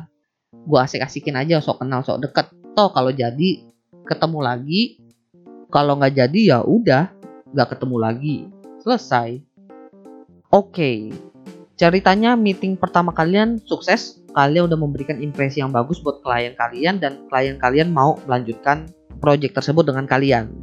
gue 0.53 0.79
asik-asikin 0.83 1.39
aja 1.39 1.63
sok 1.63 1.87
kenal 1.87 2.03
sok 2.03 2.27
deket. 2.27 2.51
Toh 2.75 2.91
kalau 2.91 3.15
jadi 3.15 3.63
ketemu 4.03 4.39
lagi 4.43 4.83
kalau 5.71 5.95
nggak 5.95 6.27
jadi 6.27 6.41
ya 6.43 6.59
udah 6.67 7.15
nggak 7.55 7.69
ketemu 7.79 7.97
lagi 8.03 8.37
selesai. 8.83 9.39
Oke 10.51 10.75
okay. 10.75 11.32
Ceritanya 11.83 12.39
meeting 12.39 12.79
pertama 12.79 13.11
kalian 13.11 13.59
sukses. 13.67 14.23
Kalian 14.39 14.71
udah 14.71 14.79
memberikan 14.79 15.19
impresi 15.19 15.59
yang 15.59 15.75
bagus 15.75 15.99
buat 15.99 16.23
klien 16.23 16.55
kalian 16.55 17.03
dan 17.03 17.27
klien 17.27 17.59
kalian 17.59 17.91
mau 17.91 18.23
melanjutkan 18.23 18.87
project 19.19 19.59
tersebut 19.59 19.91
dengan 19.91 20.07
kalian. 20.07 20.55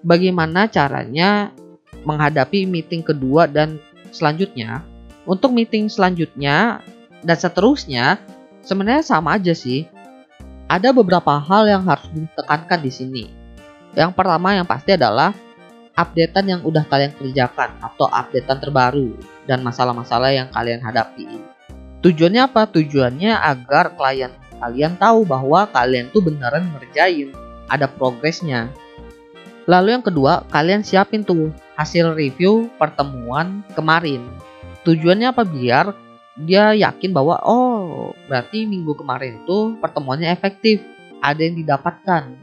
Bagaimana 0.00 0.64
caranya 0.72 1.52
menghadapi 2.08 2.64
meeting 2.64 3.04
kedua 3.04 3.44
dan 3.44 3.76
selanjutnya? 4.08 4.80
Untuk 5.28 5.52
meeting 5.52 5.92
selanjutnya 5.92 6.80
dan 7.20 7.36
seterusnya 7.36 8.16
sebenarnya 8.64 9.04
sama 9.04 9.36
aja 9.36 9.52
sih. 9.52 9.84
Ada 10.64 10.96
beberapa 10.96 11.44
hal 11.44 11.68
yang 11.68 11.84
harus 11.84 12.08
ditekankan 12.08 12.80
di 12.80 12.88
sini. 12.90 13.24
Yang 13.92 14.16
pertama 14.16 14.56
yang 14.56 14.64
pasti 14.64 14.96
adalah 14.96 15.36
updatean 15.94 16.46
yang 16.58 16.60
udah 16.66 16.82
kalian 16.86 17.14
kerjakan 17.14 17.70
atau 17.78 18.10
updatean 18.10 18.58
terbaru 18.58 19.14
dan 19.46 19.62
masalah-masalah 19.62 20.34
yang 20.34 20.48
kalian 20.50 20.82
hadapi. 20.82 21.26
Tujuannya 22.02 22.50
apa? 22.50 22.68
Tujuannya 22.68 23.32
agar 23.32 23.96
klien 23.96 24.32
kalian 24.60 24.94
tahu 25.00 25.26
bahwa 25.26 25.66
kalian 25.70 26.10
tuh 26.10 26.22
beneran 26.24 26.68
ngerjain, 26.74 27.32
ada 27.70 27.88
progresnya. 27.88 28.70
Lalu 29.64 29.96
yang 29.96 30.04
kedua, 30.04 30.44
kalian 30.52 30.84
siapin 30.84 31.24
tuh 31.24 31.48
hasil 31.80 32.12
review 32.12 32.68
pertemuan 32.76 33.64
kemarin. 33.72 34.20
Tujuannya 34.84 35.32
apa? 35.32 35.42
Biar 35.48 35.96
dia 36.34 36.74
yakin 36.74 37.14
bahwa 37.14 37.38
oh 37.46 38.10
berarti 38.26 38.66
minggu 38.66 38.98
kemarin 38.98 39.38
itu 39.40 39.78
pertemuannya 39.78 40.34
efektif 40.34 40.82
ada 41.22 41.38
yang 41.38 41.54
didapatkan 41.54 42.34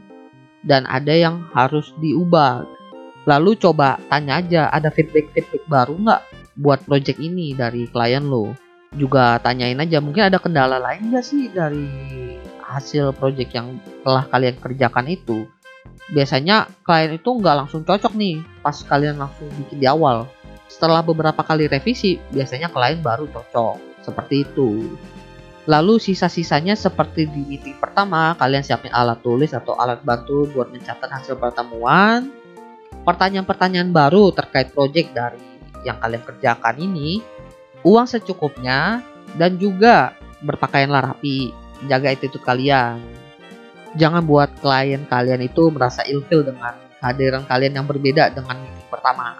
dan 0.64 0.82
ada 0.88 1.12
yang 1.12 1.44
harus 1.52 1.92
diubah 2.00 2.64
lalu 3.24 3.54
coba 3.58 3.98
tanya 4.10 4.42
aja 4.42 4.62
ada 4.72 4.90
feedback 4.90 5.30
feedback 5.34 5.64
baru 5.70 5.94
nggak 5.98 6.22
buat 6.58 6.84
project 6.84 7.18
ini 7.22 7.56
dari 7.56 7.88
klien 7.88 8.26
lo 8.26 8.52
juga 8.92 9.40
tanyain 9.40 9.80
aja 9.80 10.04
mungkin 10.04 10.28
ada 10.28 10.36
kendala 10.36 10.76
lain 10.76 11.08
nggak 11.08 11.24
sih 11.24 11.48
dari 11.48 11.88
hasil 12.60 13.16
project 13.16 13.56
yang 13.56 13.80
telah 14.04 14.28
kalian 14.28 14.56
kerjakan 14.60 15.08
itu 15.08 15.48
biasanya 16.12 16.68
klien 16.84 17.16
itu 17.16 17.30
nggak 17.30 17.56
langsung 17.64 17.86
cocok 17.86 18.12
nih 18.12 18.44
pas 18.60 18.76
kalian 18.84 19.16
langsung 19.16 19.48
bikin 19.56 19.80
di 19.80 19.88
awal 19.88 20.28
setelah 20.72 21.04
beberapa 21.04 21.44
kali 21.44 21.68
revisi, 21.68 22.16
biasanya 22.32 22.72
klien 22.72 23.04
baru 23.04 23.28
cocok. 23.28 23.76
Seperti 24.00 24.48
itu. 24.48 24.96
Lalu 25.68 26.00
sisa-sisanya 26.00 26.74
seperti 26.74 27.28
di 27.28 27.44
meeting 27.44 27.76
pertama, 27.78 28.34
kalian 28.40 28.64
siapin 28.64 28.90
alat 28.90 29.20
tulis 29.20 29.52
atau 29.52 29.76
alat 29.78 30.00
bantu 30.02 30.48
buat 30.50 30.72
mencatat 30.72 31.06
hasil 31.06 31.36
pertemuan. 31.36 32.32
Pertanyaan-pertanyaan 33.02 33.90
baru 33.90 34.30
terkait 34.30 34.70
project 34.70 35.10
dari 35.10 35.42
yang 35.82 35.98
kalian 35.98 36.22
kerjakan 36.22 36.76
ini. 36.78 37.18
Uang 37.82 38.06
secukupnya 38.06 39.02
dan 39.34 39.58
juga 39.58 40.14
berpakaianlah 40.42 41.14
rapi. 41.14 41.50
Jaga 41.90 42.14
attitude 42.14 42.46
kalian. 42.46 43.02
Jangan 43.98 44.22
buat 44.22 44.54
klien 44.62 45.02
kalian 45.10 45.42
itu 45.42 45.66
merasa 45.74 46.06
ilfil 46.06 46.46
dengan 46.46 46.78
kehadiran 47.02 47.42
kalian 47.42 47.82
yang 47.82 47.86
berbeda 47.90 48.30
dengan 48.30 48.62
meeting 48.62 48.86
pertama. 48.86 49.34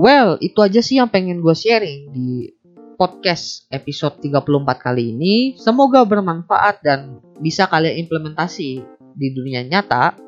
Well, 0.00 0.40
itu 0.40 0.56
aja 0.64 0.80
sih 0.80 0.96
yang 0.96 1.12
pengen 1.12 1.44
gue 1.44 1.52
sharing 1.52 2.12
di 2.16 2.56
podcast 2.96 3.68
episode 3.68 4.24
34 4.24 4.64
kali 4.80 5.12
ini. 5.12 5.34
Semoga 5.60 6.04
bermanfaat 6.08 6.80
dan 6.80 7.20
bisa 7.40 7.68
kalian 7.68 8.00
implementasi 8.08 8.70
di 9.16 9.28
dunia 9.36 9.60
nyata. 9.64 10.25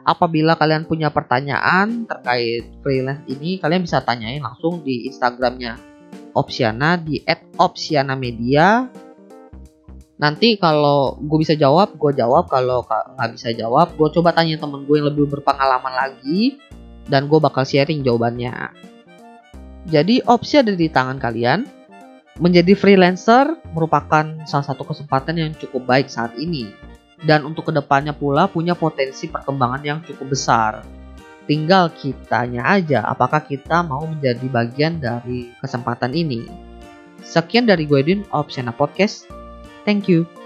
Apabila 0.00 0.56
kalian 0.56 0.88
punya 0.88 1.12
pertanyaan 1.12 2.08
terkait 2.08 2.72
freelance 2.80 3.24
ini, 3.28 3.60
kalian 3.60 3.84
bisa 3.84 4.00
tanyain 4.00 4.40
langsung 4.40 4.80
di 4.80 5.06
Instagramnya 5.06 5.76
Opsiana 6.30 6.94
di 6.94 7.20
@opsianamedia. 7.58 8.86
Nanti 10.20 10.60
kalau 10.60 11.16
gue 11.16 11.38
bisa 11.40 11.56
jawab, 11.56 11.96
gue 11.96 12.12
jawab. 12.14 12.46
Kalau 12.46 12.84
nggak 12.86 13.30
bisa 13.34 13.50
jawab, 13.56 13.96
gue 13.96 14.08
coba 14.14 14.36
tanya 14.36 14.60
temen 14.60 14.84
gue 14.84 14.96
yang 15.00 15.08
lebih 15.10 15.26
berpengalaman 15.26 15.90
lagi 15.90 16.60
dan 17.08 17.26
gue 17.26 17.40
bakal 17.42 17.66
sharing 17.66 18.04
jawabannya. 18.04 18.52
Jadi 19.88 20.22
opsi 20.28 20.60
ada 20.60 20.76
di 20.76 20.86
tangan 20.86 21.18
kalian. 21.18 21.66
Menjadi 22.40 22.72
freelancer 22.72 23.58
merupakan 23.76 24.24
salah 24.48 24.64
satu 24.64 24.86
kesempatan 24.86 25.36
yang 25.36 25.52
cukup 25.56 25.84
baik 25.84 26.08
saat 26.08 26.32
ini. 26.40 26.72
Dan 27.20 27.44
untuk 27.44 27.68
ke 27.68 27.72
depannya 27.76 28.16
pula 28.16 28.48
punya 28.48 28.72
potensi 28.72 29.28
perkembangan 29.28 29.82
yang 29.84 29.98
cukup 30.00 30.32
besar. 30.32 30.80
Tinggal 31.44 31.92
kitanya 31.92 32.64
aja 32.64 33.04
apakah 33.04 33.44
kita 33.44 33.82
mau 33.84 34.06
menjadi 34.06 34.46
bagian 34.48 35.02
dari 35.02 35.52
kesempatan 35.60 36.16
ini. 36.16 36.46
Sekian 37.20 37.68
dari 37.68 37.84
gue 37.84 38.00
Din, 38.00 38.20
Podcast. 38.72 39.28
Thank 39.84 40.08
you. 40.08 40.39